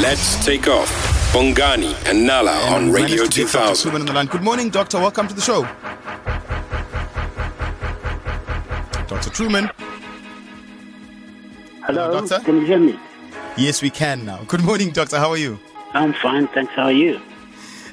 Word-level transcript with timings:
Let's 0.00 0.44
take 0.44 0.68
off. 0.68 0.90
Bongani 1.32 1.94
and 2.08 2.26
Nala 2.26 2.52
And 2.52 2.74
on 2.74 2.92
Radio 2.92 3.16
managed 3.16 3.32
to 3.32 3.44
get 3.44 3.52
Dr. 3.52 3.74
2000. 3.74 3.94
On 3.94 4.04
the 4.06 4.12
line. 4.12 4.26
Good 4.26 4.42
morning, 4.42 4.68
Doctor. 4.68 4.98
Welcome 4.98 5.26
to 5.28 5.34
the 5.34 5.40
show. 5.40 5.62
Dr. 9.06 9.30
Trueman. 9.30 9.70
Hello, 11.86 12.10
Hello, 12.10 12.20
doctor? 12.26 12.44
can 12.44 12.56
you 12.60 12.66
hear 12.66 12.78
me? 12.78 12.98
Yes, 13.56 13.80
we 13.80 13.88
can 13.90 14.24
now. 14.26 14.42
Good 14.48 14.62
morning, 14.64 14.90
Doctor. 14.90 15.18
How 15.18 15.30
are 15.30 15.36
you? 15.38 15.58
I'm 15.94 16.12
fine, 16.12 16.46
thanks. 16.48 16.72
How 16.74 16.84
are 16.84 16.92
you? 16.92 17.20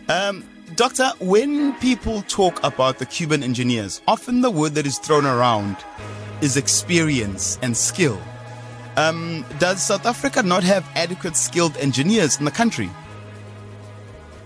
Um, 0.09 0.43
doctor, 0.75 1.09
when 1.19 1.73
people 1.75 2.21
talk 2.23 2.61
about 2.63 2.97
the 2.99 3.05
Cuban 3.05 3.43
engineers, 3.43 4.01
often 4.07 4.41
the 4.41 4.51
word 4.51 4.73
that 4.75 4.85
is 4.85 4.97
thrown 4.97 5.25
around 5.25 5.77
is 6.41 6.57
experience 6.57 7.57
and 7.61 7.77
skill. 7.77 8.19
Um, 8.95 9.45
does 9.59 9.81
South 9.81 10.05
Africa 10.05 10.43
not 10.43 10.63
have 10.63 10.87
adequate 10.95 11.35
skilled 11.35 11.75
engineers 11.77 12.37
in 12.37 12.45
the 12.45 12.51
country? 12.51 12.89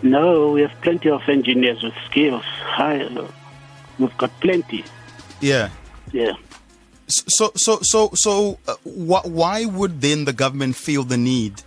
No, 0.02 0.52
we 0.52 0.62
have 0.62 0.72
plenty 0.82 1.10
of 1.10 1.28
engineers 1.28 1.84
with 1.84 1.94
skills. 2.06 2.44
High, 2.44 3.08
we've 4.00 4.18
got 4.18 4.32
plenty. 4.40 4.86
Yeah. 5.42 5.70
Yeah. 6.14 6.34
So, 7.08 7.52
so, 7.56 7.80
so, 7.82 8.12
so, 8.14 8.60
uh, 8.68 8.76
wh- 8.84 9.26
why 9.26 9.66
would 9.66 10.02
then 10.02 10.26
the 10.26 10.34
government 10.34 10.76
feel 10.76 11.04
the 11.04 11.18
need 11.18 11.62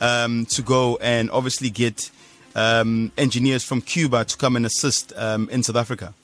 um, 0.00 0.46
to 0.46 0.62
go 0.62 0.98
and 1.00 1.30
obviously 1.30 1.70
get 1.70 2.10
um, 2.54 3.12
engineers 3.16 3.64
from 3.64 3.80
Cuba 3.80 4.24
to 4.24 4.36
come 4.36 4.56
and 4.56 4.66
assist 4.66 5.12
um, 5.16 5.48
in 5.50 5.62
South 5.62 5.76
Africa? 5.76 6.14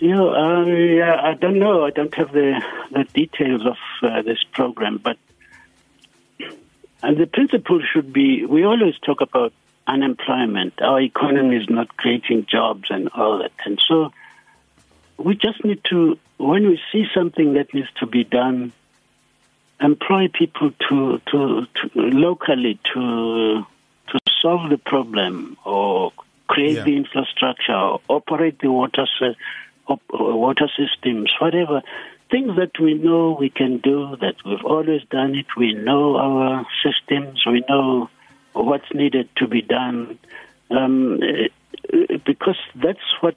You 0.00 0.14
know, 0.14 0.30
I, 0.30 1.30
I 1.30 1.34
don't 1.34 1.58
know. 1.58 1.84
I 1.84 1.90
don't 1.90 2.14
have 2.14 2.32
the, 2.32 2.62
the 2.92 3.04
details 3.04 3.66
of 3.66 3.76
uh, 4.02 4.22
this 4.22 4.42
program, 4.52 4.98
but 4.98 5.16
and 7.02 7.16
the 7.16 7.26
principle 7.26 7.80
should 7.92 8.12
be 8.12 8.44
we 8.44 8.64
always 8.64 8.98
talk 8.98 9.20
about 9.20 9.52
unemployment. 9.86 10.80
Our 10.82 11.00
economy 11.00 11.56
is 11.56 11.68
not 11.68 11.96
creating 11.96 12.46
jobs 12.46 12.90
and 12.90 13.08
all 13.10 13.38
that. 13.38 13.52
And 13.64 13.80
so 13.88 14.12
we 15.16 15.34
just 15.34 15.64
need 15.64 15.82
to, 15.84 16.18
when 16.36 16.68
we 16.68 16.80
see 16.92 17.06
something 17.14 17.54
that 17.54 17.72
needs 17.72 17.88
to 18.00 18.06
be 18.06 18.22
done, 18.24 18.72
employ 19.80 20.28
people 20.28 20.72
to, 20.88 21.20
to, 21.30 21.66
to 21.66 21.90
locally 21.94 22.78
to, 22.92 23.64
to 24.08 24.20
solve 24.42 24.68
the 24.70 24.78
problem 24.78 25.56
or 25.64 26.12
create 26.48 26.76
Yeah. 26.76 26.84
the 26.84 26.96
infrastructure 26.96 27.74
or 27.74 28.00
operate 28.08 28.58
the 28.58 28.70
water, 28.70 29.06
uh, 29.20 29.32
water 30.10 30.68
systems, 30.76 31.32
whatever. 31.40 31.82
Things 32.30 32.56
that 32.56 32.78
we 32.78 32.94
know 32.94 33.36
we 33.38 33.50
can 33.50 33.78
do, 33.78 34.16
that 34.20 34.36
we've 34.44 34.64
always 34.64 35.02
done 35.10 35.34
it, 35.34 35.46
we 35.56 35.74
know 35.74 36.16
our 36.16 36.66
systems, 36.82 37.44
we 37.46 37.64
know 37.68 38.10
what's 38.52 38.92
needed 38.92 39.28
to 39.36 39.46
be 39.46 39.62
done. 39.62 40.18
Um, 40.70 41.22
eh, 41.22 41.48
because 42.24 42.58
that's 42.74 43.00
what 43.20 43.36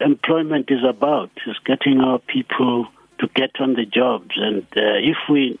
employment 0.00 0.70
is 0.70 0.84
about, 0.84 1.30
is 1.46 1.58
getting 1.64 2.00
our 2.00 2.18
people 2.18 2.86
to 3.18 3.28
get 3.34 3.60
on 3.60 3.74
the 3.74 3.84
jobs. 3.84 4.32
And 4.36 4.62
uh, 4.76 4.98
if 4.98 5.16
we 5.28 5.58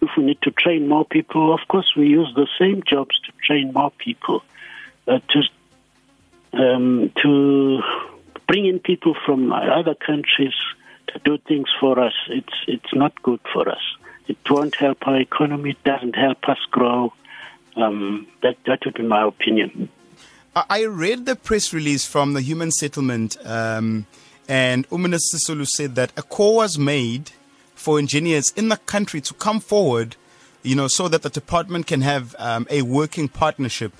if 0.00 0.10
we 0.16 0.24
need 0.24 0.42
to 0.42 0.50
train 0.50 0.88
more 0.88 1.04
people, 1.04 1.54
of 1.54 1.60
course 1.68 1.92
we 1.96 2.08
use 2.08 2.32
the 2.34 2.48
same 2.58 2.82
jobs 2.82 3.18
to 3.20 3.32
train 3.46 3.72
more 3.72 3.90
people. 3.90 4.42
Uh, 5.06 5.18
to 5.30 5.42
um, 6.54 7.12
to 7.22 7.82
bring 8.54 8.66
in 8.66 8.78
people 8.78 9.16
from 9.26 9.52
other 9.52 9.96
countries 9.96 10.54
to 11.08 11.18
do 11.24 11.38
things 11.48 11.66
for 11.80 11.98
us, 11.98 12.12
it's 12.28 12.54
it's 12.68 12.94
not 12.94 13.12
good 13.24 13.40
for 13.52 13.68
us. 13.68 13.82
It 14.28 14.38
won't 14.48 14.76
help 14.76 14.98
our 15.08 15.18
economy. 15.20 15.70
It 15.70 15.82
doesn't 15.82 16.14
help 16.14 16.48
us 16.48 16.58
grow. 16.70 17.12
Um, 17.74 18.28
that 18.42 18.56
that 18.66 18.78
would 18.84 18.94
be 18.94 19.02
my 19.02 19.24
opinion. 19.26 19.88
I 20.54 20.84
read 20.84 21.26
the 21.26 21.34
press 21.34 21.72
release 21.72 22.06
from 22.06 22.34
the 22.34 22.42
Human 22.42 22.70
Settlement, 22.70 23.36
um, 23.44 24.06
and 24.48 24.88
Umanis 24.90 25.24
Sisulu 25.34 25.66
said 25.66 25.96
that 25.96 26.12
a 26.16 26.22
call 26.22 26.54
was 26.56 26.78
made 26.78 27.32
for 27.74 27.98
engineers 27.98 28.52
in 28.54 28.68
the 28.68 28.76
country 28.76 29.20
to 29.22 29.34
come 29.34 29.58
forward, 29.58 30.14
you 30.62 30.76
know, 30.76 30.86
so 30.86 31.08
that 31.08 31.22
the 31.22 31.30
department 31.30 31.88
can 31.88 32.02
have 32.02 32.36
um, 32.38 32.68
a 32.70 32.82
working 32.82 33.26
partnership. 33.26 33.92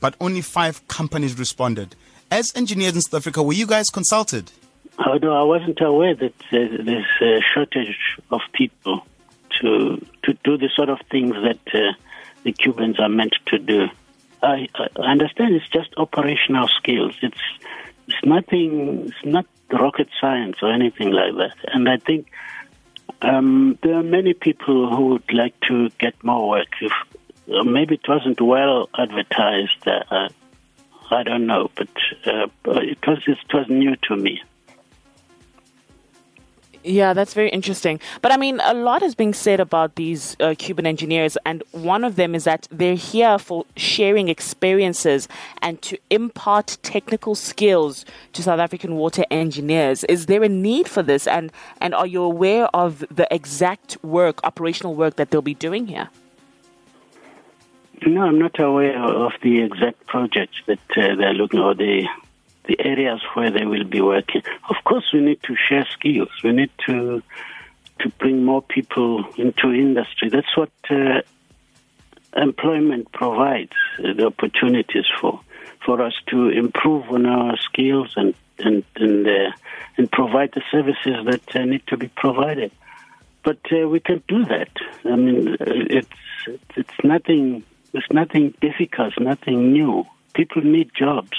But 0.00 0.16
only 0.20 0.40
five 0.40 0.88
companies 0.88 1.38
responded. 1.38 1.94
As 2.30 2.52
engineers 2.54 2.94
in 2.94 3.00
South 3.02 3.14
Africa, 3.14 3.42
were 3.42 3.52
you 3.52 3.66
guys 3.66 3.90
consulted? 3.90 4.52
No, 5.22 5.32
I 5.32 5.42
wasn't 5.42 5.80
aware 5.80 6.14
that 6.14 6.34
there's 6.50 7.04
a 7.22 7.40
shortage 7.52 7.98
of 8.30 8.40
people 8.52 9.06
to 9.60 10.06
to 10.24 10.32
do 10.44 10.56
the 10.56 10.68
sort 10.74 10.90
of 10.90 10.98
things 11.10 11.32
that 11.32 11.58
uh, 11.74 11.92
the 12.44 12.52
Cubans 12.52 13.00
are 13.00 13.08
meant 13.08 13.34
to 13.46 13.58
do. 13.58 13.88
I, 14.42 14.68
I 14.74 15.10
understand 15.10 15.54
it's 15.54 15.68
just 15.68 15.90
operational 15.96 16.68
skills. 16.68 17.16
It's 17.22 17.40
it's 18.06 18.24
nothing. 18.24 19.06
It's 19.06 19.24
not 19.24 19.46
rocket 19.72 20.08
science 20.20 20.56
or 20.62 20.72
anything 20.72 21.10
like 21.10 21.34
that. 21.36 21.56
And 21.72 21.88
I 21.88 21.96
think 21.96 22.30
um, 23.22 23.78
there 23.82 23.94
are 23.94 24.02
many 24.02 24.34
people 24.34 24.94
who 24.94 25.06
would 25.06 25.32
like 25.32 25.58
to 25.68 25.90
get 25.98 26.22
more 26.22 26.48
work. 26.48 26.68
If 26.80 26.92
uh, 27.52 27.64
maybe 27.64 27.94
it 27.96 28.08
wasn't 28.08 28.40
well 28.40 28.88
advertised, 28.96 29.86
uh, 29.86 30.28
I 31.10 31.22
don't 31.24 31.46
know, 31.46 31.70
but 31.76 31.88
uh, 32.26 32.46
it 32.66 32.98
was 33.06 33.18
it 33.26 33.52
was 33.52 33.66
new 33.68 33.96
to 34.08 34.16
me. 34.16 34.42
Yeah, 36.82 37.12
that's 37.12 37.34
very 37.34 37.50
interesting. 37.50 38.00
But 38.22 38.32
I 38.32 38.38
mean, 38.38 38.58
a 38.64 38.72
lot 38.72 39.02
is 39.02 39.14
being 39.14 39.34
said 39.34 39.60
about 39.60 39.96
these 39.96 40.34
uh, 40.40 40.54
Cuban 40.56 40.86
engineers, 40.86 41.36
and 41.44 41.62
one 41.72 42.04
of 42.04 42.16
them 42.16 42.34
is 42.34 42.44
that 42.44 42.68
they're 42.70 42.94
here 42.94 43.38
for 43.38 43.66
sharing 43.76 44.28
experiences 44.28 45.28
and 45.60 45.82
to 45.82 45.98
impart 46.08 46.78
technical 46.82 47.34
skills 47.34 48.06
to 48.32 48.42
South 48.42 48.60
African 48.60 48.94
water 48.96 49.24
engineers. 49.30 50.04
Is 50.04 50.24
there 50.24 50.42
a 50.42 50.48
need 50.48 50.88
for 50.88 51.02
this, 51.02 51.26
and 51.26 51.52
and 51.82 51.94
are 51.94 52.06
you 52.06 52.22
aware 52.22 52.68
of 52.74 53.04
the 53.10 53.28
exact 53.30 54.02
work, 54.02 54.40
operational 54.42 54.94
work 54.94 55.16
that 55.16 55.30
they'll 55.30 55.42
be 55.42 55.54
doing 55.54 55.86
here? 55.86 56.08
No, 58.06 58.22
I'm 58.22 58.38
not 58.38 58.58
aware 58.58 58.98
of 58.98 59.32
the 59.42 59.62
exact 59.62 60.06
projects 60.06 60.56
that 60.66 60.78
uh, 60.96 61.14
they're 61.16 61.34
looking 61.34 61.60
or 61.60 61.74
the 61.74 62.06
the 62.66 62.76
areas 62.80 63.20
where 63.34 63.50
they 63.50 63.64
will 63.64 63.84
be 63.84 64.00
working. 64.00 64.42
Of 64.68 64.76
course, 64.84 65.04
we 65.12 65.20
need 65.20 65.42
to 65.44 65.56
share 65.56 65.86
skills. 65.92 66.28
We 66.44 66.52
need 66.52 66.70
to 66.86 67.22
to 68.00 68.08
bring 68.18 68.44
more 68.44 68.62
people 68.62 69.24
into 69.36 69.72
industry. 69.72 70.28
That's 70.30 70.56
what 70.56 70.70
uh, 70.90 71.20
employment 72.36 73.12
provides 73.12 73.72
uh, 73.98 74.12
the 74.14 74.26
opportunities 74.26 75.06
for 75.20 75.40
for 75.84 76.02
us 76.02 76.14
to 76.28 76.48
improve 76.48 77.10
on 77.10 77.26
our 77.26 77.56
skills 77.58 78.12
and 78.16 78.34
and 78.58 78.84
and, 78.96 79.26
uh, 79.26 79.50
and 79.96 80.10
provide 80.10 80.52
the 80.52 80.62
services 80.70 81.16
that 81.26 81.56
uh, 81.56 81.64
need 81.64 81.86
to 81.88 81.96
be 81.96 82.08
provided. 82.08 82.72
But 83.42 83.58
uh, 83.72 83.88
we 83.88 84.00
can 84.00 84.22
do 84.28 84.44
that. 84.44 84.70
I 85.04 85.16
mean, 85.16 85.54
uh, 85.54 85.56
it's 85.66 86.08
it's 86.76 87.04
nothing. 87.04 87.64
It's 87.92 88.06
nothing 88.10 88.54
difficult. 88.60 89.14
Nothing 89.18 89.72
new. 89.72 90.04
People 90.34 90.62
need 90.62 90.90
jobs, 90.96 91.36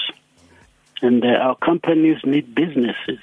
and 1.00 1.24
uh, 1.24 1.28
our 1.28 1.56
companies 1.56 2.18
need 2.24 2.54
businesses. 2.54 3.20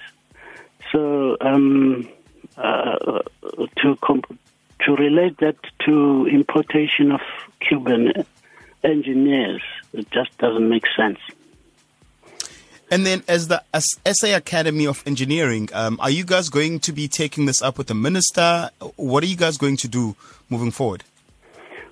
So 0.91 1.37
um, 1.41 2.09
uh, 2.57 3.19
to 3.77 3.95
comp- 4.01 4.39
to 4.81 4.95
relate 4.95 5.37
that 5.39 5.57
to 5.85 6.27
importation 6.27 7.11
of 7.11 7.21
Cuban 7.59 8.25
engineers, 8.83 9.61
it 9.93 10.09
just 10.11 10.35
doesn't 10.37 10.67
make 10.67 10.85
sense. 10.95 11.19
And 12.91 13.05
then, 13.05 13.23
as 13.27 13.49
the 13.49 13.63
as 13.71 13.85
SA 14.07 14.35
Academy 14.35 14.87
of 14.87 15.03
Engineering, 15.05 15.69
um, 15.73 15.99
are 16.01 16.09
you 16.09 16.23
guys 16.25 16.49
going 16.49 16.79
to 16.81 16.91
be 16.91 17.07
taking 17.07 17.45
this 17.45 17.61
up 17.61 17.77
with 17.77 17.87
the 17.87 17.93
minister? 17.93 18.71
What 18.95 19.23
are 19.23 19.27
you 19.27 19.35
guys 19.35 19.57
going 19.57 19.77
to 19.77 19.87
do 19.87 20.15
moving 20.49 20.71
forward? 20.71 21.03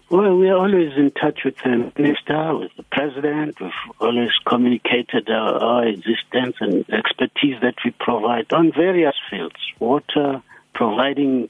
Well, 0.09 0.38
we 0.38 0.47
are 0.50 0.56
always 0.56 0.94
in 0.95 1.12
touch 1.12 1.44
with 1.44 1.57
the 1.57 1.92
minister, 1.98 2.56
with 2.56 2.71
the 2.77 2.83
president. 2.83 3.59
We've 3.59 3.71
always 4.00 4.31
communicated 4.48 5.30
our, 5.30 5.62
our 5.62 5.86
existence 5.86 6.56
and 6.62 6.89
expertise 6.89 7.59
that 7.62 7.75
we 7.83 7.92
provide 7.92 8.54
on 8.54 8.71
various 8.71 9.15
fields 9.30 9.57
water, 9.80 10.42
providing 10.74 11.50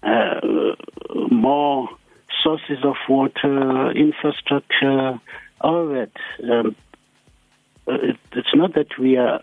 uh, 0.00 0.40
more 1.28 1.88
sources 2.40 2.84
of 2.84 2.94
water, 3.08 3.90
infrastructure, 3.90 5.20
all 5.60 5.88
that. 5.88 6.12
Um, 6.40 6.76
it, 7.88 8.16
it's 8.30 8.54
not 8.54 8.74
that 8.74 8.96
we 8.96 9.16
are 9.16 9.42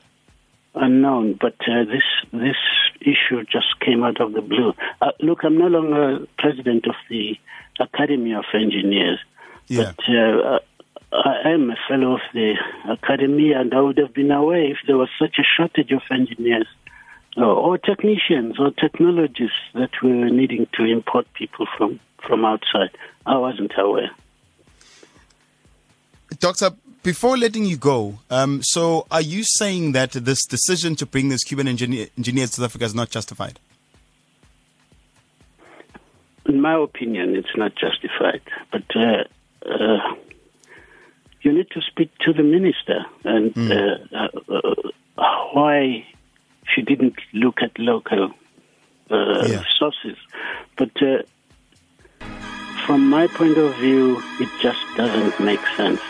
unknown, 0.76 1.34
but 1.34 1.56
uh, 1.68 1.84
this 1.84 2.04
this 2.32 2.56
issue 3.02 3.44
just 3.52 3.80
came 3.80 4.04
out 4.04 4.20
of 4.22 4.34
the 4.34 4.42
blue. 4.42 4.74
Uh, 5.02 5.12
look, 5.20 5.40
I'm 5.44 5.58
no 5.58 5.68
longer 5.68 6.26
president 6.38 6.86
of 6.88 6.96
the 7.10 7.38
Academy 7.80 8.34
of 8.34 8.46
Engineers, 8.54 9.20
Yeah. 9.68 9.94
but 9.96 10.14
uh, 10.14 10.60
I 11.12 11.50
am 11.50 11.72
a 11.72 11.76
fellow 11.88 12.16
of 12.16 12.22
the 12.34 12.56
Academy, 12.88 13.52
and 13.54 13.74
I 13.74 13.82
would 13.82 13.98
have 13.98 14.14
been 14.14 14.32
aware 14.32 14.64
if 14.64 14.78
there 14.86 14.98
was 14.98 15.10
such 15.18 15.38
a 15.40 15.44
shortage 15.44 15.92
of 15.92 16.02
engineers 16.12 16.68
uh, 17.38 17.46
or 17.46 17.78
technicians 17.78 18.60
or 18.60 18.72
technologists 18.72 19.58
that 19.74 19.92
we 20.04 20.12
were 20.12 20.30
needing 20.30 20.68
to 20.74 20.84
import 20.86 21.26
people 21.34 21.68
from, 21.78 22.00
from 22.26 22.46
outside. 22.46 22.92
I 23.26 23.38
wasn't 23.38 23.72
aware. 23.78 24.12
Doctor, 26.40 26.72
before 27.04 27.38
letting 27.38 27.66
you 27.66 27.78
go, 27.78 28.20
um, 28.30 28.62
so 28.64 29.08
are 29.10 29.22
you 29.22 29.44
saying 29.44 29.94
that 29.94 30.12
this 30.12 30.46
decision 30.46 30.96
to 30.98 31.06
bring 31.06 31.30
these 31.30 31.44
Cuban 31.44 31.68
engineer, 31.68 32.08
engineers 32.18 32.52
to 32.52 32.56
South 32.58 32.66
Africa 32.66 32.86
is 32.86 32.96
not 32.96 33.10
justified? 33.10 33.60
In 36.46 36.62
my 36.62 36.76
opinion, 36.76 37.36
it's 37.36 37.56
not 37.56 37.74
justified. 37.76 38.42
But 38.72 38.84
uh, 38.96 39.24
uh, 39.66 40.16
you 41.42 41.54
need 41.54 41.70
to 41.72 41.82
speak 41.82 42.12
to 42.20 42.34
the 42.34 42.44
minister 42.44 43.06
and 43.24 43.54
mm. 43.54 44.14
uh, 44.14 45.24
why 45.54 46.06
she 46.74 46.82
didn't 46.82 47.16
look 47.34 47.62
at 47.62 47.78
local 47.80 48.32
uh, 49.10 49.48
yeah. 49.48 49.64
sources. 49.78 50.18
But 50.76 50.92
uh, 51.02 51.24
from 52.86 53.10
my 53.10 53.28
point 53.28 53.58
of 53.58 53.76
view, 53.76 54.22
it 54.40 54.50
just 54.62 54.80
doesn't 54.98 55.40
make 55.40 55.66
sense. 55.78 56.02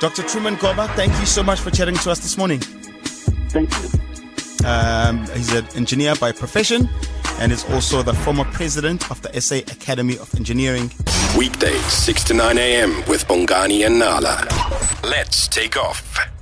Dr. 0.00 0.22
Trueman 0.22 0.56
Goba, 0.56 0.88
thank 0.94 1.12
you 1.18 1.26
so 1.26 1.42
much 1.42 1.58
for 1.58 1.70
chatting 1.72 1.96
to 1.96 2.10
us 2.10 2.20
this 2.20 2.38
morning. 2.38 2.60
Thank 3.50 3.70
you. 3.82 3.88
Um, 4.64 5.26
he's 5.34 5.52
an 5.52 5.66
engineer 5.74 6.14
by 6.16 6.30
profession 6.30 6.88
and 7.40 7.50
is 7.50 7.64
also 7.70 8.02
the 8.02 8.14
former 8.14 8.44
president 8.44 9.10
of 9.10 9.20
the 9.22 9.40
SA 9.40 9.56
Academy 9.56 10.16
of 10.18 10.32
Engineering. 10.36 10.92
Weekdays, 11.36 11.84
6 11.84 12.24
to 12.24 12.34
9 12.34 12.58
a.m. 12.58 12.90
with 13.08 13.26
Bongani 13.26 13.86
and 13.86 13.98
Nala. 13.98 14.46
Let's 15.02 15.48
take 15.48 15.76
off. 15.76 16.37